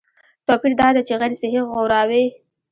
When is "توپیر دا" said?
0.47-0.87